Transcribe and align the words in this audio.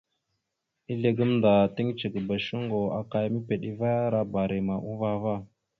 Ezle 0.91 1.09
gamənda 1.17 1.51
tiŋgəcekaba 1.73 2.35
shuŋgo 2.45 2.79
aka 2.99 3.15
ya 3.23 3.29
mepeɗevara 3.33 4.19
barima 4.33 4.75
uvah 4.91 5.13
ava. 5.17 5.35